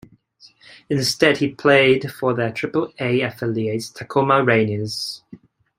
[0.89, 5.21] Instead he played for their Triple-A affiliate Tacoma Rainiers.